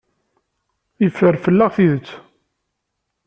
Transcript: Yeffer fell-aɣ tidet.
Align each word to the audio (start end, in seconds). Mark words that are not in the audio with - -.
Yeffer 1.03 1.35
fell-aɣ 1.43 1.69
tidet. 1.75 2.09